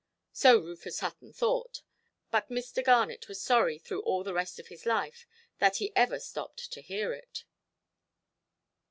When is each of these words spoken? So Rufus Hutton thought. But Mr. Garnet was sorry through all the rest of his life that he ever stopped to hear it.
So 0.33 0.57
Rufus 0.59 1.01
Hutton 1.01 1.31
thought. 1.31 1.83
But 2.31 2.49
Mr. 2.49 2.83
Garnet 2.83 3.27
was 3.27 3.39
sorry 3.39 3.77
through 3.77 4.01
all 4.01 4.23
the 4.23 4.33
rest 4.33 4.57
of 4.57 4.69
his 4.69 4.87
life 4.87 5.27
that 5.59 5.75
he 5.75 5.95
ever 5.95 6.19
stopped 6.19 6.71
to 6.71 6.81
hear 6.81 7.13
it. 7.13 7.43